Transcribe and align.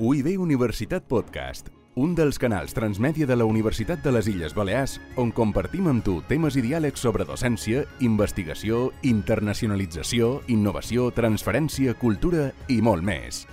UIB 0.00 0.38
Universitat 0.40 1.04
Podcast, 1.04 1.66
un 2.00 2.14
dels 2.16 2.38
canals 2.40 2.72
transmèdia 2.72 3.26
de 3.28 3.36
la 3.36 3.44
Universitat 3.44 4.00
de 4.00 4.14
les 4.16 4.30
Illes 4.32 4.54
Balears 4.56 4.94
on 5.20 5.28
compartim 5.28 5.90
amb 5.90 6.00
tu 6.00 6.14
temes 6.24 6.56
i 6.56 6.62
diàlegs 6.64 7.04
sobre 7.04 7.26
docència, 7.28 7.82
investigació, 8.00 8.94
internacionalització, 9.04 10.30
innovació, 10.48 11.10
transferència, 11.12 11.92
cultura 12.00 12.48
i 12.72 12.80
molt 12.80 13.04
més. 13.04 13.44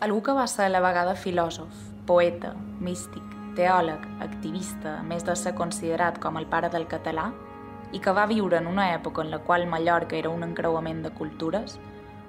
Algú 0.00 0.24
que 0.24 0.32
va 0.32 0.48
ser 0.48 0.70
a 0.70 0.72
la 0.72 0.80
vegada 0.80 1.20
filòsof, 1.20 1.88
poeta, 2.08 2.56
místic, 2.80 3.40
teòleg, 3.60 4.08
activista, 4.24 5.02
a 5.02 5.02
més 5.04 5.28
de 5.28 5.36
ser 5.36 5.52
considerat 5.52 6.16
com 6.16 6.40
el 6.40 6.48
pare 6.48 6.72
del 6.72 6.88
català, 6.88 7.34
i 7.94 8.00
que 8.02 8.12
va 8.12 8.26
viure 8.26 8.58
en 8.58 8.66
una 8.66 8.90
època 8.92 9.22
en 9.22 9.30
la 9.30 9.38
qual 9.46 9.68
Mallorca 9.70 10.18
era 10.18 10.30
un 10.30 10.42
encreuament 10.42 11.04
de 11.04 11.12
cultures, 11.14 11.78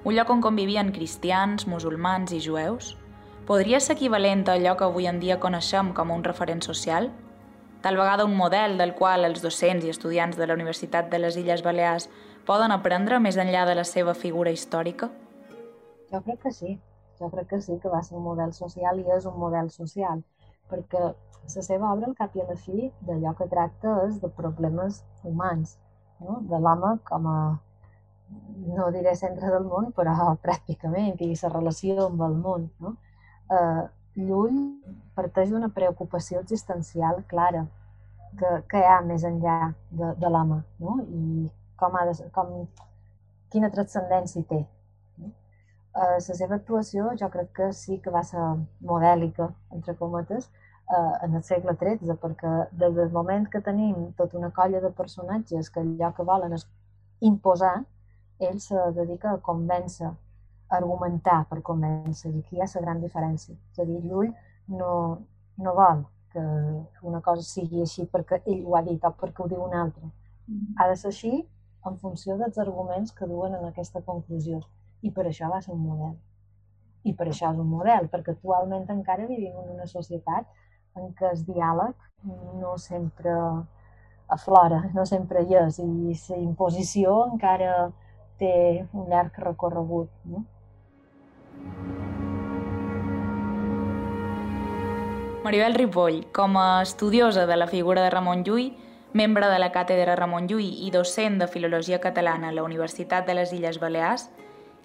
un 0.05 0.13
lloc 0.13 0.29
on 0.29 0.41
convivien 0.41 0.91
cristians, 0.93 1.65
musulmans 1.65 2.31
i 2.31 2.39
jueus, 2.45 2.93
podria 3.49 3.79
ser 3.81 3.95
equivalent 3.97 4.45
a 4.47 4.59
allò 4.59 4.75
que 4.77 4.85
avui 4.85 5.09
en 5.09 5.19
dia 5.19 5.39
coneixem 5.41 5.91
com 5.97 6.13
un 6.13 6.23
referent 6.23 6.61
social? 6.61 7.09
Tal 7.81 7.97
vegada 7.97 8.25
un 8.25 8.35
model 8.37 8.77
del 8.77 8.93
qual 8.97 9.25
els 9.25 9.41
docents 9.41 9.85
i 9.85 9.93
estudiants 9.93 10.37
de 10.37 10.45
la 10.45 10.53
Universitat 10.53 11.09
de 11.09 11.19
les 11.19 11.37
Illes 11.41 11.65
Balears 11.65 12.09
poden 12.45 12.73
aprendre 12.73 13.19
més 13.19 13.37
enllà 13.41 13.65
de 13.65 13.75
la 13.77 13.83
seva 13.85 14.13
figura 14.13 14.53
històrica? 14.53 15.09
Jo 16.13 16.21
crec 16.21 16.41
que 16.45 16.53
sí. 16.53 16.77
Jo 17.19 17.29
crec 17.31 17.47
que 17.49 17.61
sí 17.61 17.79
que 17.81 17.89
va 17.89 18.03
ser 18.03 18.17
un 18.17 18.25
model 18.25 18.53
social 18.53 18.99
i 18.99 19.05
és 19.17 19.25
un 19.25 19.37
model 19.39 19.69
social, 19.71 20.21
perquè 20.71 21.01
la 21.55 21.63
seva 21.67 21.91
obra, 21.93 22.09
al 22.09 22.17
cap 22.17 22.35
i 22.35 22.41
a 22.41 22.47
la 22.49 22.57
fi, 22.57 22.89
d'allò 23.07 23.35
que 23.37 23.49
tracta 23.51 23.99
és 24.07 24.17
de 24.21 24.29
problemes 24.39 25.03
humans, 25.23 25.77
no? 26.19 26.39
de 26.49 26.59
l'home 26.59 26.95
com 27.09 27.27
a, 27.29 27.37
no 28.75 28.89
diré 28.95 29.13
centre 29.19 29.51
del 29.53 29.67
món, 29.69 29.91
però 29.97 30.15
pràcticament, 30.45 31.21
i 31.21 31.35
la 31.41 31.53
relació 31.53 32.07
amb 32.07 32.25
el 32.29 32.39
món. 32.47 32.69
No? 32.81 32.95
Eh, 33.51 33.85
Llull 34.15 34.59
parteix 35.15 35.49
d'una 35.51 35.67
preocupació 35.75 36.39
existencial 36.39 37.19
clara, 37.27 37.65
que, 38.39 38.51
que 38.71 38.79
hi 38.79 38.87
ha 38.87 39.01
més 39.03 39.25
enllà 39.27 39.57
de, 39.91 40.13
de 40.21 40.31
l'home, 40.31 40.61
no? 40.79 40.97
i 41.03 41.49
com 41.79 41.97
ha 41.99 42.05
de, 42.07 42.15
com, 42.35 42.53
quina 43.51 43.71
transcendència 43.73 44.43
té. 44.49 44.61
Eh, 45.95 46.15
la 46.15 46.19
seva 46.21 46.57
actuació 46.59 47.11
jo 47.19 47.29
crec 47.33 47.51
que 47.59 47.71
sí 47.73 47.99
que 48.03 48.11
va 48.11 48.23
ser 48.27 48.45
modèlica, 48.91 49.49
entre 49.75 49.95
cometes, 49.99 50.49
eh, 50.89 51.25
en 51.25 51.35
el 51.35 51.43
segle 51.43 51.75
XIII, 51.79 52.17
perquè 52.21 52.53
des 52.71 52.95
del 52.95 53.11
moment 53.11 53.47
que 53.51 53.61
tenim 53.61 54.11
tota 54.17 54.37
una 54.37 54.51
colla 54.51 54.81
de 54.81 54.91
personatges 54.91 55.69
que 55.69 55.81
allò 55.81 56.11
que 56.15 56.25
volen 56.27 56.53
és 56.53 56.67
imposar, 57.21 57.77
ell 58.39 58.59
se 58.59 58.89
dedica 58.97 59.31
a 59.31 59.41
convèncer, 59.41 60.11
a 60.69 60.77
argumentar 60.77 61.45
per 61.49 61.61
convèncer, 61.61 62.33
i 62.33 62.43
aquí 62.43 62.57
hi 62.57 62.61
ha 62.61 62.69
la 62.75 62.83
gran 62.87 63.01
diferència. 63.01 63.55
És 63.71 63.79
a 63.79 63.85
dir, 63.85 64.01
Llull 64.03 64.33
no, 64.67 64.91
no 65.57 65.73
vol 65.73 66.05
que 66.35 66.43
una 67.07 67.21
cosa 67.23 67.43
sigui 67.47 67.81
així 67.81 68.05
perquè 68.11 68.41
ell 68.43 68.65
ho 68.67 68.75
ha 68.75 68.83
dit 68.83 69.03
o 69.07 69.11
perquè 69.15 69.43
ho 69.43 69.47
diu 69.51 69.63
un 69.63 69.75
altre. 69.81 70.09
Mm. 70.47 70.73
Ha 70.77 70.89
de 70.91 70.97
ser 70.99 71.11
així 71.13 71.33
en 71.87 71.97
funció 72.01 72.35
dels 72.37 72.57
arguments 72.57 73.13
que 73.15 73.27
duen 73.29 73.55
en 73.55 73.65
aquesta 73.69 74.01
conclusió. 74.01 74.59
I 75.01 75.11
per 75.15 75.27
això 75.29 75.49
va 75.51 75.61
ser 75.61 75.73
un 75.73 75.85
model. 75.85 76.15
I 77.05 77.13
per 77.13 77.27
això 77.29 77.51
és 77.53 77.61
un 77.61 77.69
model, 77.69 78.09
perquè 78.11 78.33
actualment 78.33 78.89
encara 78.89 79.27
vivim 79.29 79.55
en 79.61 79.73
una 79.77 79.85
societat 79.87 80.49
en 80.95 81.13
què 81.17 81.31
el 81.31 81.43
diàleg 81.47 81.95
no 82.59 82.75
sempre 82.81 83.33
aflora, 84.27 84.81
no 84.93 85.05
sempre 85.05 85.43
hi 85.43 85.57
és, 85.59 85.79
i 85.79 86.15
la 86.31 86.41
imposició 86.41 87.15
encara 87.31 87.91
té 88.39 88.85
un 88.93 89.09
llarg 89.11 89.37
recorregut. 89.43 90.09
No? 90.25 90.43
Maribel 95.45 95.75
Ripoll, 95.77 96.23
com 96.33 96.57
a 96.57 96.81
estudiosa 96.81 97.45
de 97.45 97.55
la 97.55 97.67
figura 97.67 98.01
de 98.01 98.09
Ramon 98.09 98.41
Llull, 98.43 98.71
membre 99.13 99.47
de 99.47 99.59
la 99.61 99.69
càtedra 99.71 100.17
Ramon 100.17 100.49
Llull 100.49 100.65
i 100.87 100.89
docent 100.91 101.37
de 101.39 101.47
Filologia 101.47 102.01
Catalana 102.01 102.49
a 102.49 102.55
la 102.55 102.65
Universitat 102.65 103.27
de 103.29 103.37
les 103.37 103.53
Illes 103.53 103.77
Balears, 103.79 104.25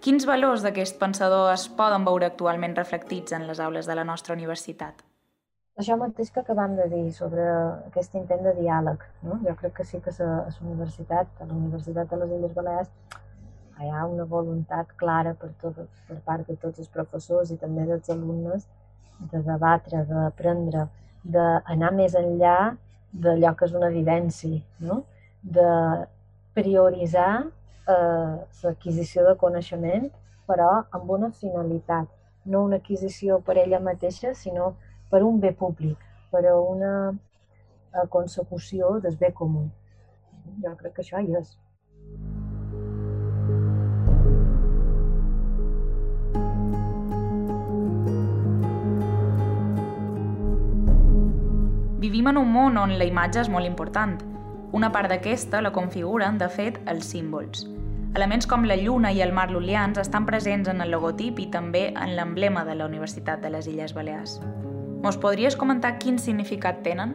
quins 0.05 0.29
valors 0.29 0.63
d'aquest 0.63 1.01
pensador 1.01 1.49
es 1.55 1.65
poden 1.81 2.05
veure 2.05 2.29
actualment 2.29 2.77
reflectits 2.77 3.33
en 3.33 3.49
les 3.49 3.61
aules 3.61 3.89
de 3.89 3.97
la 3.97 4.05
nostra 4.05 4.37
universitat? 4.37 5.01
Això 5.79 5.97
mateix 5.97 6.31
que 6.31 6.41
acabam 6.41 6.77
de 6.77 6.87
dir 6.93 7.07
sobre 7.13 7.45
aquest 7.89 8.15
intent 8.15 8.43
de 8.45 8.55
diàleg. 8.59 9.05
No? 9.23 9.39
Jo 9.47 9.55
crec 9.61 9.77
que 9.79 9.85
sí 9.85 10.01
que 10.05 10.11
a 10.11 10.27
la 10.27 10.53
universitat, 10.61 11.31
a 11.41 11.47
la 11.47 11.55
Universitat 11.55 12.11
de 12.11 12.21
les 12.23 12.35
Illes 12.39 12.55
Balears, 12.55 12.91
hi 13.81 13.89
ha 13.89 14.05
una 14.07 14.27
voluntat 14.29 14.93
clara 15.01 15.33
per, 15.35 15.51
tot, 15.61 15.79
per 16.09 16.19
part 16.25 16.49
de 16.49 16.57
tots 16.61 16.83
els 16.83 16.91
professors 16.93 17.51
i 17.51 17.57
també 17.57 17.87
dels 17.89 18.11
alumnes 18.13 18.67
de 19.33 19.41
debatre, 19.47 20.05
d'aprendre, 20.09 20.87
d'anar 21.25 21.93
més 21.97 22.17
enllà 22.17 22.75
d'allò 23.13 23.55
que 23.57 23.67
és 23.69 23.75
una 23.77 23.89
evidència, 23.89 24.61
no? 24.81 25.03
de 25.43 25.71
prioritzar 26.55 27.33
eh, 27.41 28.37
l'adquisició 28.63 29.25
de 29.29 29.35
coneixement, 29.41 30.09
però 30.49 30.71
amb 30.97 31.11
una 31.17 31.31
finalitat, 31.41 32.09
no 32.45 32.65
una 32.69 32.81
adquisició 32.81 33.41
per 33.47 33.57
ella 33.63 33.81
mateixa, 33.81 34.35
sinó 34.35 34.75
per 35.11 35.23
un 35.27 35.41
bé 35.41 35.53
públic, 35.53 35.99
per 36.31 36.47
a 36.47 36.55
una 36.59 36.93
a 37.93 38.07
consecució 38.07 39.01
del 39.01 39.17
bé 39.19 39.33
comú. 39.35 39.67
Jo 40.63 40.77
crec 40.79 40.95
que 40.95 41.03
això 41.03 41.19
hi 41.19 41.35
és. 41.35 41.57
Vivim 52.01 52.31
en 52.31 52.39
un 52.41 52.49
món 52.55 52.79
on 52.81 52.97
la 52.99 53.05
imatge 53.05 53.43
és 53.43 53.51
molt 53.53 53.67
important. 53.67 54.17
Una 54.73 54.89
part 54.95 55.11
d'aquesta 55.11 55.61
la 55.61 55.75
configuren, 55.75 56.39
de 56.39 56.49
fet, 56.49 56.79
els 56.87 57.11
símbols. 57.11 57.67
Elements 58.15 58.47
com 58.51 58.65
la 58.67 58.79
lluna 58.79 59.13
i 59.15 59.21
el 59.23 59.35
mar 59.35 59.51
lulians 59.51 59.99
estan 59.99 60.27
presents 60.27 60.71
en 60.71 60.81
el 60.81 60.91
logotip 60.91 61.39
i 61.39 61.51
també 61.51 61.91
en 61.93 62.17
l'emblema 62.17 62.65
de 62.65 62.75
la 62.79 62.91
Universitat 62.91 63.43
de 63.43 63.55
les 63.55 63.71
Illes 63.71 63.95
Balears. 63.95 64.41
Mos 65.01 65.17
podries 65.17 65.55
comentar 65.57 65.95
quin 65.97 66.19
significat 66.21 66.83
tenen? 66.85 67.15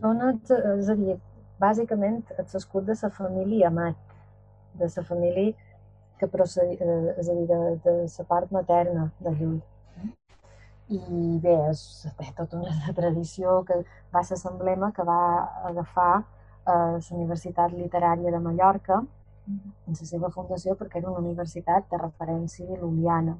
Són, 0.00 0.18
és 0.50 0.88
a 0.90 0.96
dir, 0.98 1.14
bàsicament 1.62 2.16
l'escut 2.40 2.88
de 2.88 2.96
la 3.00 3.10
família 3.14 3.68
Amat, 3.70 4.00
de 4.80 4.88
la 4.96 5.04
família 5.10 5.52
que 6.18 6.28
procedi, 6.32 6.74
eh, 6.74 7.14
és 7.22 7.28
a 7.28 7.36
dir, 7.38 7.46
de, 7.52 7.60
de 7.86 7.94
la 8.02 8.26
part 8.32 8.50
materna 8.50 9.06
de 9.22 9.34
Llull. 9.38 9.60
I 10.90 10.98
bé, 11.46 11.54
és, 11.70 11.86
té 12.18 12.32
tota 12.34 12.58
una 12.58 12.92
tradició 12.98 13.60
que 13.68 13.78
va 14.10 14.26
ser 14.26 14.40
l'emblema 14.42 14.90
que 14.98 15.06
va 15.06 15.22
agafar 15.70 16.12
eh, 16.18 16.98
la 16.98 17.16
Universitat 17.20 17.78
Literària 17.78 18.34
de 18.34 18.42
Mallorca 18.42 19.04
en 19.46 20.02
la 20.02 20.12
seva 20.14 20.34
fundació 20.34 20.74
perquè 20.74 20.98
era 20.98 21.14
una 21.14 21.22
universitat 21.22 21.86
de 21.94 22.06
referència 22.08 22.82
lul·liana 22.82 23.38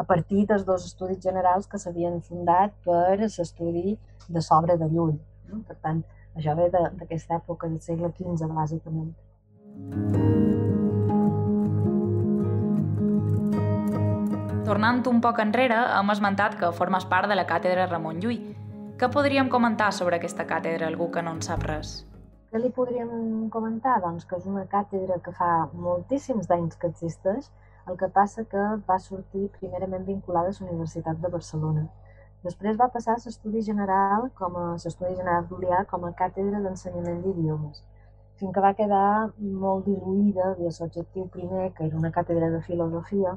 a 0.00 0.04
partir 0.04 0.46
dels 0.48 0.64
dos 0.64 0.86
estudis 0.86 1.20
generals 1.20 1.66
que 1.68 1.78
s'havien 1.78 2.22
fundat 2.24 2.72
per 2.84 3.18
l'estudi 3.20 3.98
de 4.28 4.40
l'obra 4.40 4.76
de 4.80 4.88
Llull. 4.88 5.18
Per 5.68 5.76
tant, 5.84 6.00
això 6.36 6.54
ve 6.56 6.70
d'aquesta 6.72 7.36
època 7.36 7.68
del 7.68 7.80
segle 7.84 8.08
XV, 8.16 8.48
bàsicament. 8.56 9.12
Tornant 14.64 15.02
un 15.10 15.20
poc 15.20 15.40
enrere, 15.42 15.76
hem 15.98 16.10
esmentat 16.14 16.56
que 16.58 16.72
formes 16.72 17.04
part 17.12 17.28
de 17.28 17.36
la 17.36 17.44
càtedra 17.44 17.88
Ramon 17.90 18.20
Llull. 18.22 18.40
Què 19.00 19.08
podríem 19.12 19.48
comentar 19.52 19.90
sobre 19.96 20.16
aquesta 20.16 20.46
càtedra, 20.46 20.86
algú 20.86 21.10
que 21.10 21.22
no 21.26 21.34
en 21.36 21.40
sap 21.44 21.64
res? 21.68 22.06
Què 22.50 22.60
li 22.62 22.70
podríem 22.74 23.48
comentar? 23.52 23.98
Doncs 24.04 24.24
que 24.28 24.38
és 24.40 24.46
una 24.46 24.64
càtedra 24.70 25.18
que 25.24 25.32
fa 25.36 25.50
moltíssims 25.74 26.48
anys 26.54 26.78
que 26.80 26.88
existeix, 26.88 27.50
el 27.88 27.96
que 28.00 28.08
passa 28.08 28.44
que 28.44 28.64
va 28.88 28.98
sortir 28.98 29.48
primerament 29.58 30.04
vinculada 30.06 30.52
a 30.52 30.56
la 30.58 30.68
Universitat 30.70 31.22
de 31.22 31.30
Barcelona. 31.36 31.86
Després 32.44 32.78
va 32.80 32.88
passar 32.92 33.14
a 33.14 33.22
l'estudi 33.24 33.62
general, 33.62 34.28
com 34.40 34.56
a 34.56 34.66
l'estudi 34.72 35.14
general 35.16 35.48
d'Ulià, 35.48 35.84
com 35.88 36.04
a 36.08 36.12
càtedra 36.20 36.60
d'ensenyament 36.64 37.22
d'idiomes, 37.24 37.82
fins 38.40 38.54
que 38.54 38.62
va 38.64 38.76
quedar 38.78 39.08
molt 39.64 39.84
diluïda 39.88 40.54
de 40.60 40.70
l'objectiu 40.70 41.26
primer, 41.34 41.72
que 41.74 41.84
era 41.88 41.98
una 41.98 42.12
càtedra 42.14 42.48
de 42.54 42.62
filosofia, 42.68 43.36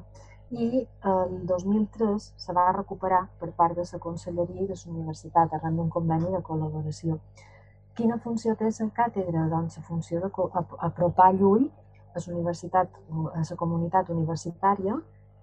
i 0.53 0.85
el 1.11 1.33
2003 1.49 2.29
se 2.45 2.53
va 2.53 2.71
recuperar 2.71 3.23
per 3.39 3.49
part 3.59 3.75
de 3.75 3.83
la 3.91 3.99
Conselleria 3.99 4.67
de 4.69 4.75
la 4.79 4.91
Universitat 4.93 5.53
arran 5.53 5.75
d'un 5.77 5.89
conveni 5.89 6.31
de 6.31 6.41
col·laboració. 6.49 7.17
Quina 7.97 8.17
funció 8.17 8.55
té 8.55 8.69
la 8.69 8.89
càtedra? 8.99 9.47
Doncs 9.49 9.77
la 9.77 9.83
funció 9.83 10.19
d'apropar 10.21 11.33
Llull 11.39 11.71
a 12.13 12.21
la 12.25 12.33
universitat, 12.33 12.89
a 13.33 13.43
la 13.49 13.57
comunitat 13.57 14.09
universitària 14.13 14.97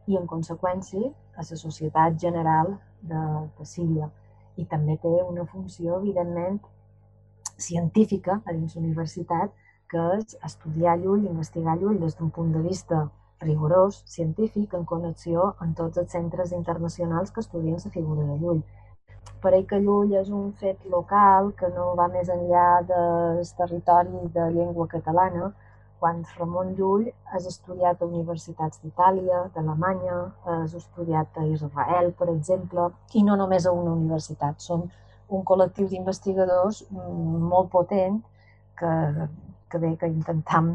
i, 0.07 0.17
en 0.17 0.27
conseqüència, 0.27 1.13
a 1.37 1.47
la 1.51 1.61
societat 1.63 2.19
general 2.21 2.75
de, 3.03 3.23
de 3.59 3.67
Síria. 3.67 4.11
I 4.57 4.67
també 4.71 4.97
té 5.03 5.13
una 5.23 5.47
funció, 5.47 5.99
evidentment, 5.99 6.61
científica 7.61 8.41
a 8.45 8.53
dins 8.53 8.77
l'universitat, 8.77 9.53
que 9.91 10.03
és 10.17 10.37
estudiar 10.47 10.99
Llull, 10.99 11.27
investigar 11.27 11.77
Llull 11.79 11.99
des 12.01 12.17
d'un 12.19 12.31
punt 12.31 12.53
de 12.55 12.63
vista 12.67 13.09
rigorós, 13.41 14.03
científic, 14.07 14.75
en 14.75 14.85
connexió 14.85 15.55
amb 15.65 15.77
tots 15.77 15.99
els 16.03 16.13
centres 16.13 16.53
internacionals 16.53 17.33
que 17.33 17.43
estudien 17.45 17.81
la 17.85 17.95
figura 17.97 18.27
de 18.29 18.37
Llull. 18.43 18.61
Per 19.41 19.53
que 19.69 19.81
Llull 19.81 20.13
és 20.21 20.29
un 20.29 20.53
fet 20.61 20.85
local 20.95 21.53
que 21.57 21.69
no 21.75 21.95
va 21.97 22.09
més 22.13 22.29
enllà 22.29 22.83
del 22.91 23.41
territori 23.57 24.29
de 24.37 24.51
llengua 24.57 24.87
catalana, 24.95 25.53
quan 26.01 26.23
Ramon 26.39 26.73
Llull 26.79 27.11
has 27.35 27.47
estudiat 27.47 28.01
a 28.01 28.09
universitats 28.09 28.81
d'Itàlia, 28.81 29.43
d'Alemanya, 29.55 30.17
has 30.49 30.75
estudiat 30.79 31.37
a 31.37 31.45
Israel, 31.45 32.11
per 32.17 32.31
exemple, 32.33 32.89
i 33.15 33.23
no 33.27 33.37
només 33.37 33.67
a 33.67 33.75
una 33.77 33.93
universitat. 33.93 34.59
Som 34.65 34.89
un 35.29 35.45
col·lectiu 35.47 35.89
d'investigadors 35.91 36.83
mm, 36.89 37.43
molt 37.53 37.71
potent 37.75 38.19
que, 38.81 38.93
que 39.71 39.83
bé 39.83 39.93
que 40.01 40.09
intentam 40.09 40.73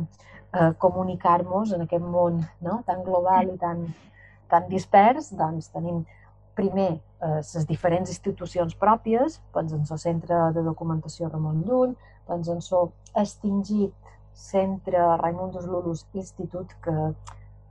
eh, 0.54 0.72
comunicar-nos 0.80 1.74
en 1.76 1.88
aquest 1.88 2.06
món 2.06 2.44
no? 2.62 2.82
tan 2.88 3.04
global 3.04 3.50
i 3.52 3.58
tan, 3.62 3.88
tan 4.52 4.70
dispers, 4.72 5.34
doncs 5.36 5.74
tenim 5.74 6.04
primer 6.56 6.92
eh, 6.94 7.42
les 7.42 7.68
diferents 7.68 8.14
institucions 8.14 8.78
pròpies, 8.80 9.42
doncs 9.58 9.74
en 9.76 9.86
el 9.90 10.04
Centre 10.06 10.42
de 10.56 10.64
Documentació 10.70 11.34
Ramon 11.34 11.64
Llull, 11.68 11.96
doncs 12.30 12.54
en 12.54 12.64
el 12.80 12.92
extingit 13.26 14.15
centre 14.36 15.02
Raimundus 15.22 15.66
Lulus 15.66 16.06
Institut, 16.14 16.76
que 16.84 16.94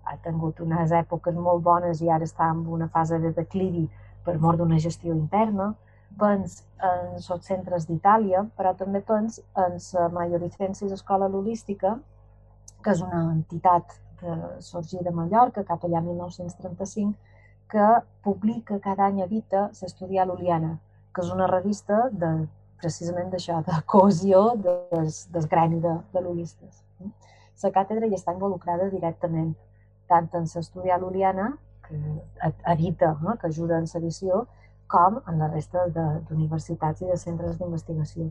ha 0.04 0.16
tingut 0.24 0.60
unes 0.60 0.92
èpoques 0.92 1.36
molt 1.36 1.62
bones 1.64 2.00
i 2.02 2.10
ara 2.10 2.24
està 2.24 2.50
en 2.52 2.64
una 2.78 2.88
fase 2.88 3.20
de 3.20 3.32
declivi 3.36 3.84
per 4.24 4.38
mort 4.40 4.58
d'una 4.58 4.80
gestió 4.80 5.14
interna. 5.14 5.74
Pens 6.18 6.60
en 6.88 7.14
els 7.18 7.46
centres 7.48 7.86
d'Itàlia, 7.88 8.44
però 8.56 8.74
també 8.78 9.00
pens 9.02 9.40
en 9.58 9.78
la 9.78 10.08
Majoricensis 10.14 10.92
Escola 10.92 11.28
Lulística, 11.28 11.96
que 12.82 12.92
és 12.92 13.00
una 13.02 13.22
entitat 13.32 13.96
de 14.22 14.34
sorgir 14.62 15.02
de 15.02 15.10
Mallorca 15.10 15.64
cap 15.64 15.84
allà 15.84 16.00
1935, 16.04 17.14
que 17.68 17.86
publica 18.22 18.78
cada 18.78 19.08
any 19.08 19.22
a 19.22 19.26
Vita 19.26 19.68
l'Estudiar 19.80 20.28
Luliana, 20.28 20.76
que 21.12 21.24
és 21.24 21.32
una 21.32 21.48
revista 21.50 22.08
de 22.12 22.30
precisament 22.84 23.30
d'això, 23.32 23.60
de 23.66 23.80
cohesió 23.90 24.46
des, 24.60 25.46
gremi 25.50 25.80
de, 25.84 25.94
de 26.12 26.24
l'Ulistes. 26.24 26.82
La 27.64 27.70
càtedra 27.72 28.08
hi 28.10 28.16
està 28.16 28.34
involucrada 28.34 28.90
directament, 28.92 29.54
tant 30.10 30.26
en 30.36 30.44
l'estudi 30.44 30.92
a 30.92 30.98
l'Uliana, 31.00 31.54
que 31.86 31.96
evita, 32.72 33.14
no? 33.22 33.38
que 33.40 33.48
ajuda 33.48 33.78
en 33.80 33.88
l'edició, 33.88 34.42
com 34.94 35.16
en 35.30 35.40
la 35.40 35.48
resta 35.48 35.86
d'universitats 35.94 37.00
i 37.00 37.08
de 37.08 37.16
centres 37.16 37.56
d'investigació. 37.60 38.28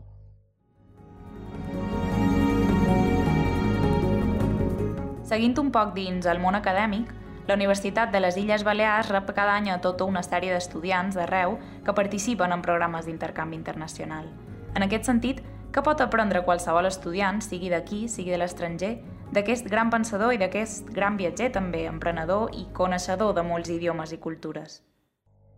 Seguint 5.26 5.58
un 5.58 5.74
poc 5.74 5.94
dins 5.98 6.30
el 6.30 6.38
món 6.38 6.54
acadèmic, 6.54 7.10
la 7.48 7.58
Universitat 7.58 8.12
de 8.14 8.22
les 8.22 8.38
Illes 8.40 8.62
Balears 8.64 9.10
rep 9.10 9.34
cada 9.36 9.58
any 9.58 9.68
a 9.72 9.80
tota 9.84 10.06
una 10.08 10.22
sèrie 10.24 10.54
d'estudiants 10.54 11.18
d'arreu 11.18 11.58
que 11.84 11.98
participen 11.98 12.54
en 12.54 12.62
programes 12.64 13.04
d'intercanvi 13.04 13.58
internacional. 13.58 14.30
En 14.74 14.82
aquest 14.82 15.06
sentit, 15.06 15.38
què 15.70 15.82
pot 15.86 16.00
aprendre 16.02 16.40
qualsevol 16.46 16.88
estudiant, 16.88 17.36
sigui 17.42 17.68
d'aquí, 17.70 18.08
sigui 18.10 18.32
de 18.34 18.38
l'estranger, 18.40 18.96
d'aquest 19.34 19.68
gran 19.70 19.90
pensador 19.90 20.32
i 20.34 20.40
d'aquest 20.40 20.90
gran 20.96 21.14
viatger 21.20 21.52
també, 21.54 21.84
emprenedor 21.90 22.50
i 22.58 22.64
coneixedor 22.74 23.36
de 23.36 23.44
molts 23.46 23.70
idiomes 23.70 24.14
i 24.14 24.18
cultures? 24.24 24.80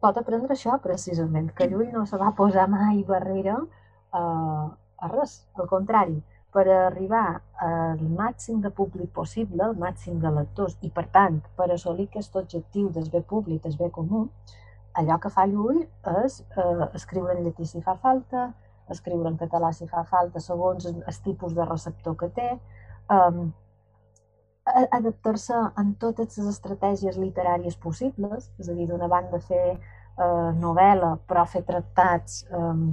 Pot 0.04 0.20
aprendre 0.20 0.52
això, 0.52 0.76
precisament, 0.84 1.48
que 1.56 1.68
Llull 1.70 1.88
no 1.94 2.04
se 2.04 2.20
va 2.20 2.34
posar 2.36 2.66
mai 2.68 3.00
barrera 3.08 3.56
a, 4.12 4.22
a 5.00 5.10
res, 5.14 5.38
al 5.56 5.68
contrari, 5.72 6.20
per 6.52 6.66
arribar 6.74 7.24
al 7.64 8.04
màxim 8.20 8.60
de 8.64 8.74
públic 8.82 9.10
possible, 9.16 9.64
al 9.64 9.80
màxim 9.80 10.20
de 10.20 10.34
lectors, 10.42 10.76
i 10.84 10.92
per 10.92 11.06
tant, 11.16 11.40
per 11.56 11.70
assolir 11.72 12.10
aquest 12.10 12.36
objectiu 12.36 12.92
del 12.92 13.08
bé 13.12 13.24
públic, 13.32 13.64
del 13.64 13.80
bé 13.80 13.88
comú, 13.96 14.26
allò 14.92 15.16
que 15.20 15.32
fa 15.32 15.48
Llull 15.48 15.82
és 16.24 16.38
eh, 16.44 16.86
escriure 17.00 17.32
en 17.32 17.44
llatí 17.48 17.64
si 17.68 17.84
fa 17.84 17.96
falta, 18.04 18.50
escriure 18.94 19.30
en 19.30 19.38
català 19.40 19.72
si 19.72 19.88
fa 19.90 20.04
falta, 20.04 20.40
segons 20.40 20.86
el 20.86 21.22
tipus 21.24 21.54
de 21.54 21.64
receptor 21.64 22.16
que 22.20 22.28
té, 22.36 22.50
um, 23.12 23.48
adaptar-se 24.66 25.58
en 25.78 25.94
totes 26.02 26.38
les 26.38 26.48
estratègies 26.50 27.18
literàries 27.22 27.76
possibles, 27.78 28.50
és 28.58 28.68
a 28.68 28.74
dir, 28.74 28.88
d'una 28.90 29.08
banda 29.08 29.38
fer 29.38 29.76
eh, 29.76 30.50
novel·la, 30.58 31.12
però 31.28 31.44
fer 31.46 31.62
tractats 31.68 32.42
eh, 32.50 32.86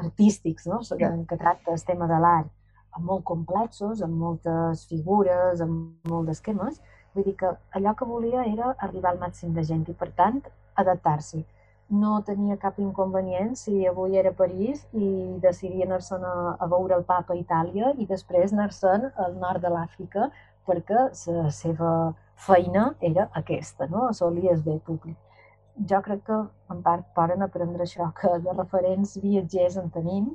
artístics, 0.00 0.66
no? 0.72 0.80
que, 0.80 1.10
que 1.28 1.40
tracta 1.40 1.72
el 1.72 1.84
tema 1.84 2.08
de 2.08 2.20
l'art, 2.22 2.52
molt 2.98 3.24
complexos, 3.28 4.00
amb 4.02 4.16
moltes 4.16 4.86
figures, 4.88 5.60
amb 5.60 6.08
molts 6.08 6.38
esquemes. 6.38 6.80
Vull 7.14 7.26
dir 7.28 7.34
que 7.40 7.50
allò 7.76 7.92
que 7.96 8.08
volia 8.08 8.44
era 8.48 8.72
arribar 8.86 9.12
al 9.12 9.20
màxim 9.20 9.52
de 9.56 9.64
gent 9.68 9.84
i, 9.88 9.94
per 9.96 10.10
tant, 10.16 10.40
adaptar-s'hi. 10.80 11.42
No 11.88 12.20
tenia 12.26 12.56
cap 12.58 12.78
inconvenient 12.82 13.54
si 13.56 13.86
avui 13.86 14.16
era 14.18 14.32
a 14.34 14.38
París 14.38 14.86
i 14.92 15.10
decidia 15.42 15.86
anar-se'n 15.86 16.24
a, 16.26 16.56
a 16.58 16.66
veure 16.66 16.96
el 16.98 17.04
papa 17.04 17.34
a 17.34 17.38
Itàlia 17.38 17.92
i 17.98 18.06
després 18.06 18.52
anar-se'n 18.52 19.06
al 19.26 19.36
nord 19.38 19.62
de 19.62 19.70
l'Àfrica 19.70 20.30
perquè 20.66 21.06
la 21.36 21.50
seva 21.54 21.92
feina 22.34 22.88
era 23.00 23.28
aquesta, 23.42 23.86
no? 23.86 24.08
assolir 24.08 24.50
el 24.50 24.64
bé 24.66 24.80
públic 24.88 25.16
jo 25.84 26.00
crec 26.02 26.22
que 26.24 26.36
en 26.72 26.82
part 26.82 27.04
poden 27.14 27.42
aprendre 27.42 27.84
això, 27.84 28.08
que 28.20 28.30
de 28.44 28.52
referents 28.52 29.16
viatgers 29.22 29.76
en 29.82 29.90
tenim, 29.90 30.30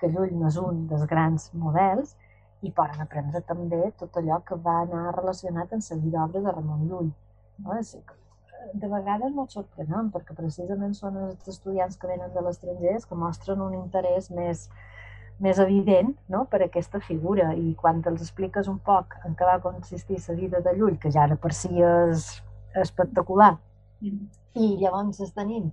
que 0.00 0.08
Llull 0.12 0.32
és 0.48 0.56
un 0.60 0.86
dels 0.90 1.04
grans 1.10 1.50
models, 1.64 2.16
i 2.64 2.72
poden 2.72 3.02
aprendre 3.04 3.42
també 3.50 3.90
tot 4.00 4.16
allò 4.16 4.40
que 4.48 4.56
va 4.68 4.78
anar 4.84 5.14
relacionat 5.16 5.72
amb 5.72 5.90
la 5.90 5.98
vida 6.04 6.22
obra 6.24 6.40
de 6.46 6.54
Ramon 6.56 6.86
Llull. 6.88 7.10
No? 7.58 7.76
És, 7.78 7.96
de 8.74 8.88
vegades 8.90 9.32
molt 9.34 9.54
sorprenent, 9.54 10.10
perquè 10.14 10.34
precisament 10.36 10.94
són 10.94 11.16
els 11.22 11.48
estudiants 11.48 11.96
que 11.96 12.10
venen 12.10 12.32
de 12.34 12.42
l'estranger 12.44 12.96
que 13.08 13.18
mostren 13.18 13.62
un 13.64 13.74
interès 13.78 14.30
més, 14.30 14.66
més 15.38 15.58
evident 15.58 16.14
no? 16.32 16.44
per 16.50 16.62
aquesta 16.64 17.00
figura 17.00 17.52
i 17.54 17.74
quan 17.74 18.02
els 18.06 18.22
expliques 18.22 18.68
un 18.72 18.78
poc 18.78 19.16
en 19.24 19.36
què 19.36 19.48
va 19.48 19.60
consistir 19.60 20.18
la 20.28 20.34
vida 20.40 20.64
de 20.64 20.74
Llull, 20.78 20.98
que 20.98 21.12
ja 21.12 21.28
de 21.28 21.36
per 21.36 21.52
si 21.52 21.72
és 21.82 22.26
espectacular, 22.74 23.56
mm 24.00 24.42
i 24.56 24.76
llavors 24.80 25.34
tenim 25.36 25.68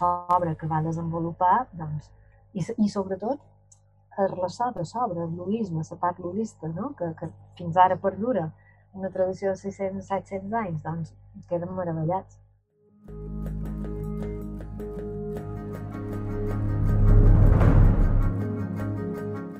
l'obra 0.00 0.54
que 0.56 0.68
va 0.70 0.80
desenvolupar, 0.84 1.66
doncs, 1.76 2.08
i, 2.56 2.64
i 2.84 2.88
sobretot 2.88 3.40
la 4.18 4.48
sobre, 4.48 4.84
sobre 4.84 5.24
el 5.26 5.34
lulisme, 5.36 5.84
la 5.90 5.96
part 6.00 6.18
lulista, 6.18 6.68
no? 6.68 6.94
que, 6.98 7.12
que 7.18 7.28
fins 7.58 7.76
ara 7.76 7.98
perdura 8.00 8.48
una 8.98 9.10
tradició 9.10 9.54
de 9.54 9.56
600-700 9.56 10.58
anys, 10.58 10.82
doncs 10.82 11.14
queden 11.48 11.74
meravellats. 11.76 12.38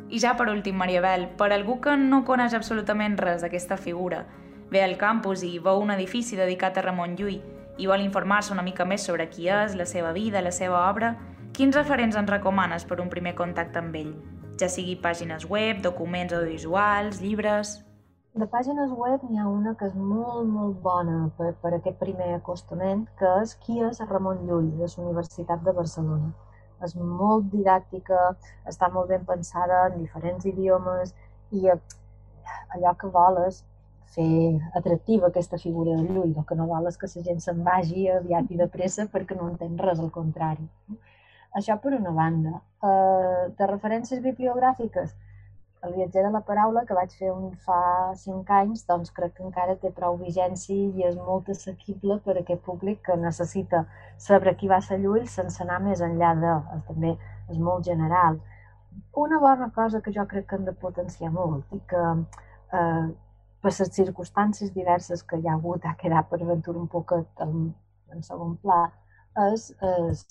I 0.09 0.19
ja 0.19 0.35
per 0.35 0.49
últim, 0.51 0.75
Mariabel, 0.75 1.29
per 1.39 1.53
algú 1.55 1.79
que 1.85 1.95
no 2.01 2.25
coneix 2.27 2.57
absolutament 2.57 3.15
res 3.21 3.45
d'aquesta 3.45 3.77
figura, 3.79 4.25
ve 4.73 4.83
al 4.83 4.97
campus 4.99 5.45
i 5.47 5.59
veu 5.63 5.79
un 5.85 5.95
edifici 5.95 6.37
dedicat 6.37 6.77
a 6.77 6.83
Ramon 6.89 7.15
Llull, 7.17 7.39
i 7.79 7.87
vol 7.87 8.03
informar-se 8.03 8.53
una 8.53 8.65
mica 8.67 8.85
més 8.85 9.05
sobre 9.07 9.29
qui 9.31 9.47
és, 9.47 9.77
la 9.79 9.87
seva 9.87 10.11
vida, 10.13 10.43
la 10.43 10.51
seva 10.51 10.89
obra, 10.91 11.15
quins 11.55 11.77
referents 11.79 12.19
ens 12.19 12.31
recomanes 12.31 12.85
per 12.85 12.99
un 12.99 13.13
primer 13.13 13.37
contacte 13.39 13.79
amb 13.79 13.95
ell? 13.95 14.17
Ja 14.59 14.67
sigui 14.67 14.99
pàgines 14.99 15.47
web, 15.47 15.85
documents 15.87 16.35
audiovisuals, 16.35 17.23
llibres... 17.23 17.79
De 18.39 18.47
pàgines 18.47 18.91
web 18.95 19.23
n'hi 19.27 19.41
ha 19.43 19.45
una 19.51 19.71
que 19.79 19.87
és 19.91 19.95
molt, 19.99 20.45
molt 20.57 20.77
bona 20.83 21.15
per, 21.39 21.49
per 21.63 21.73
aquest 21.75 21.97
primer 22.03 22.29
acostament, 22.37 23.01
que 23.19 23.31
és 23.43 23.55
Qui 23.65 23.79
és 23.87 23.99
Ramon 24.11 24.45
Llull, 24.47 24.69
de 24.79 24.87
la 24.87 25.03
Universitat 25.05 25.65
de 25.67 25.75
Barcelona. 25.79 26.29
És 26.87 26.95
molt 27.23 27.49
didàctica, 27.55 28.21
està 28.73 28.91
molt 28.95 29.11
ben 29.15 29.25
pensada 29.33 29.81
en 29.89 29.99
diferents 30.05 30.47
idiomes 30.53 31.15
i 31.51 31.67
allò 31.73 32.95
que 33.01 33.11
vol 33.19 33.41
és 33.49 33.59
fer 34.15 34.31
atractiva 34.83 35.33
aquesta 35.33 35.59
figura 35.65 35.97
de 35.99 36.07
Llull, 36.07 36.37
el 36.37 36.47
que 36.47 36.59
no 36.61 36.71
vol 36.71 36.87
és 36.93 37.01
que 37.01 37.11
la 37.17 37.27
gent 37.31 37.43
se'n 37.43 37.65
vagi 37.67 38.07
aviat 38.21 38.55
i 38.55 38.61
de 38.63 38.71
pressa 38.77 39.09
perquè 39.17 39.41
no 39.41 39.51
entén 39.51 39.75
res, 39.83 39.99
al 39.99 40.15
contrari. 40.15 40.69
Això 41.59 41.81
per 41.83 41.97
una 41.99 42.15
banda. 42.15 42.61
Uh, 42.87 43.51
de 43.59 43.67
referències 43.67 44.23
bibliogràfiques, 44.23 45.17
el 45.87 45.95
viatger 45.95 46.25
de 46.25 46.31
la 46.35 46.41
paraula, 46.47 46.85
que 46.87 46.97
vaig 46.97 47.13
fer 47.19 47.31
un 47.33 47.53
fa 47.67 47.79
cinc 48.19 48.51
anys, 48.51 48.85
doncs 48.89 49.13
crec 49.15 49.37
que 49.37 49.45
encara 49.47 49.77
té 49.83 49.91
prou 49.95 50.19
vigència 50.21 50.75
i 50.77 51.07
és 51.07 51.17
molt 51.17 51.49
assequible 51.55 52.19
per 52.25 52.35
a 52.37 52.43
aquest 52.43 52.63
públic 52.67 53.01
que 53.07 53.17
necessita 53.17 53.85
saber 54.27 54.57
qui 54.59 54.71
va 54.73 54.81
ser 54.89 54.99
Llull 55.05 55.29
sense 55.31 55.63
anar 55.63 55.81
més 55.87 56.03
enllà 56.03 56.35
de... 56.43 56.55
També 56.89 57.15
és 57.49 57.59
molt 57.59 57.87
general. 57.87 58.41
Una 59.25 59.39
bona 59.39 59.71
cosa 59.75 60.03
que 60.03 60.13
jo 60.13 60.27
crec 60.27 60.49
que 60.49 60.59
hem 60.59 60.67
de 60.67 60.75
potenciar 60.85 61.31
molt 61.33 61.75
i 61.77 61.81
que 61.93 62.05
eh, 62.79 63.07
per 63.63 63.73
les 63.73 63.95
circumstàncies 63.95 64.75
diverses 64.75 65.23
que 65.23 65.39
hi 65.39 65.49
ha 65.49 65.55
hagut, 65.55 65.85
ha 65.87 65.97
quedat 66.03 66.29
per 66.31 66.43
aventura 66.43 66.83
un 66.83 66.91
poc 66.91 67.15
en, 67.19 67.71
en 68.15 68.27
segon 68.27 68.57
pla, 68.63 68.83
és, 69.47 69.71
és, 69.81 70.25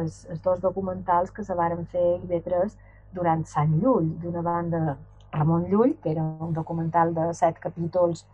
és, 0.00 0.40
dos 0.42 0.60
documentals 0.62 1.32
que 1.34 1.44
se 1.44 1.54
varen 1.58 1.86
fer 1.90 2.06
i 2.22 2.40
3 2.48 2.76
durant 3.14 3.44
Sant 3.48 3.76
Llull. 3.82 4.08
D'una 4.22 4.42
banda, 4.42 4.96
Ramon 5.34 5.68
Llull, 5.70 5.94
que 6.02 6.10
era 6.12 6.24
un 6.46 6.52
documental 6.56 7.14
de 7.14 7.28
set 7.34 7.60
capítols 7.62 8.24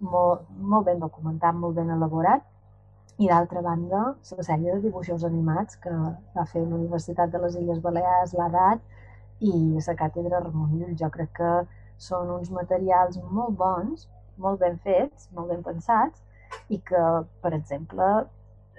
molt, 0.00 0.46
molt 0.58 0.86
ben 0.86 1.02
documentat, 1.02 1.54
molt 1.54 1.76
ben 1.78 1.90
elaborat, 1.94 2.44
i 3.18 3.26
d'altra 3.26 3.62
banda, 3.62 4.02
la 4.38 4.44
sèrie 4.46 4.74
de 4.74 4.82
dibuixos 4.84 5.24
animats 5.26 5.78
que 5.82 5.90
va 5.90 6.44
fer 6.52 6.62
la 6.62 6.76
Universitat 6.76 7.32
de 7.34 7.40
les 7.42 7.56
Illes 7.58 7.82
Balears, 7.82 8.34
l'edat, 8.38 8.84
i 9.40 9.52
la 9.86 9.96
càtedra 9.98 10.42
Ramon 10.44 10.78
Llull. 10.78 10.94
Jo 11.02 11.10
crec 11.14 11.34
que 11.40 11.52
són 11.98 12.30
uns 12.30 12.50
materials 12.54 13.18
molt 13.30 13.58
bons, 13.58 14.08
molt 14.38 14.60
ben 14.62 14.78
fets, 14.86 15.28
molt 15.34 15.50
ben 15.50 15.62
pensats, 15.66 16.22
i 16.70 16.78
que, 16.78 17.02
per 17.42 17.52
exemple, 17.56 18.08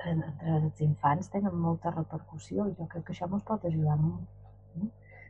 entre 0.07 0.57
els 0.63 0.81
infants 0.85 1.31
tenen 1.33 1.55
molta 1.59 1.91
repercussió 1.91 2.67
jo 2.77 2.87
crec 2.91 3.03
que 3.07 3.15
això 3.15 3.27
ens 3.27 3.43
pot 3.47 3.65
ajudar 3.67 3.97
molt. 3.99 4.23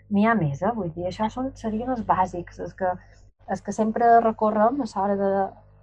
N'hi 0.09 0.25
ha 0.25 0.35
més, 0.37 0.61
eh? 0.61 0.71
vull 0.75 0.89
dir, 0.95 1.07
això 1.09 1.29
són, 1.29 1.51
serien 1.55 1.91
els 1.93 2.01
bàsics, 2.05 2.59
els 2.65 2.73
que, 2.77 2.93
els 3.47 3.61
que 3.65 3.75
sempre 3.75 4.07
recorrem 4.23 4.81
a 4.81 4.87
l'hora 4.89 5.17
de 5.19 5.31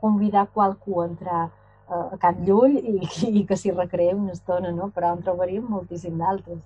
convidar 0.01 0.47
qualcú 0.55 1.01
a 1.01 1.07
entrar 1.07 1.45
a 1.89 2.19
Can 2.19 2.43
Llull 2.47 2.75
i, 2.81 2.97
i 3.41 3.45
que 3.47 3.57
s'hi 3.59 3.71
recreï 3.75 4.15
una 4.15 4.35
estona, 4.35 4.73
no? 4.75 4.91
però 4.95 5.13
en 5.15 5.23
trobaríem 5.23 5.69
moltíssim 5.71 6.19
d'altres. 6.19 6.59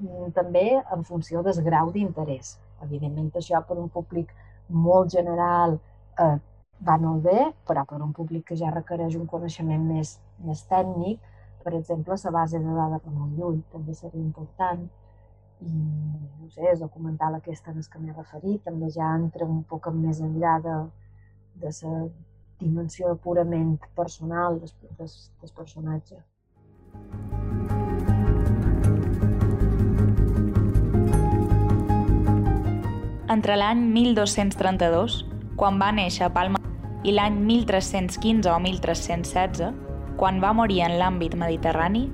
Mm, 0.00 0.32
també 0.36 0.64
en 0.80 1.04
funció 1.04 1.42
del 1.44 1.60
grau 1.66 1.92
d'interès. 1.92 2.56
Evidentment, 2.86 3.30
això 3.36 3.60
per 3.68 3.76
un 3.78 3.90
públic 3.92 4.32
molt 4.68 5.12
general 5.12 5.76
eh, 6.18 6.36
va 6.88 6.96
molt 7.00 7.22
bé, 7.28 7.50
però 7.68 7.84
per 7.88 8.00
un 8.00 8.12
públic 8.16 8.48
que 8.48 8.58
ja 8.60 8.72
requereix 8.72 9.16
un 9.20 9.28
coneixement 9.30 9.84
més, 9.92 10.18
més 10.44 10.64
tècnic, 10.72 11.20
per 11.64 11.74
exemple, 11.76 12.16
la 12.24 12.30
base 12.30 12.58
de 12.60 12.74
dades 12.76 13.04
Ramon 13.04 13.36
Llull 13.38 13.62
també 13.72 13.94
seria 13.94 14.20
important. 14.20 14.88
No 15.64 16.50
sé, 16.50 16.66
el 16.70 16.78
documental 16.78 17.38
aquest 17.38 17.68
en 17.68 17.80
que 17.80 18.00
m'he 18.00 18.12
referit 18.12 18.62
també 18.64 18.90
ja 18.92 19.14
entra 19.16 19.46
un 19.46 19.62
poc 19.64 19.88
més 19.96 20.20
enllà 20.20 20.58
de, 20.64 20.76
de 21.62 21.72
la 21.82 21.94
dimensió 22.60 23.14
purament 23.24 23.78
personal 23.96 24.60
del 24.60 25.54
personatge. 25.56 26.20
Entre 33.34 33.56
l'any 33.56 33.80
1232, 33.90 35.24
quan 35.58 35.80
va 35.80 35.88
néixer 35.96 36.26
a 36.28 36.32
Palma 36.32 36.60
i 37.04 37.12
l'any 37.16 37.40
1315 37.48 38.50
o 38.52 38.58
1316, 38.62 39.72
quan 40.20 40.38
va 40.44 40.52
morir 40.54 40.84
en 40.86 40.98
l'àmbit 41.00 41.34
mediterrani, 41.34 42.04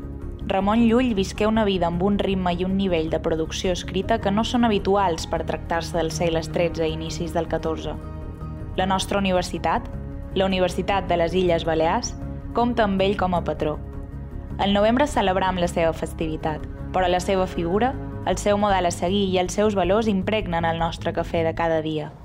Ramon 0.51 0.81
Llull 0.89 1.13
visqué 1.15 1.47
una 1.47 1.63
vida 1.65 1.87
amb 1.87 2.01
un 2.03 2.17
ritme 2.19 2.51
i 2.59 2.65
un 2.67 2.73
nivell 2.75 3.07
de 3.11 3.21
producció 3.23 3.71
escrita 3.71 4.17
que 4.19 4.33
no 4.35 4.43
són 4.43 4.67
habituals 4.67 5.29
per 5.31 5.45
tractar-se 5.47 5.95
dels 5.95 6.17
segles 6.19 6.49
XIII 6.51 6.89
i 6.89 6.97
inicis 6.97 7.37
del 7.37 7.47
XIV. 7.47 7.95
La 8.75 8.89
nostra 8.91 9.21
universitat, 9.23 9.87
la 10.35 10.49
Universitat 10.51 11.07
de 11.07 11.21
les 11.21 11.37
Illes 11.39 11.65
Balears, 11.69 12.17
compta 12.53 12.83
amb 12.89 12.99
ell 13.07 13.15
com 13.21 13.39
a 13.39 13.45
patró. 13.47 13.77
Al 14.59 14.75
novembre 14.75 15.07
celebram 15.07 15.61
la 15.63 15.71
seva 15.71 15.93
festivitat, 15.95 16.67
però 16.91 17.07
la 17.07 17.23
seva 17.23 17.47
figura, 17.47 17.95
el 18.27 18.43
seu 18.43 18.59
model 18.59 18.91
a 18.91 18.91
seguir 18.91 19.29
i 19.31 19.39
els 19.39 19.55
seus 19.55 19.79
valors 19.79 20.11
impregnen 20.11 20.67
el 20.67 20.83
nostre 20.83 21.15
cafè 21.15 21.47
de 21.47 21.55
cada 21.55 21.79
dia– 21.87 22.11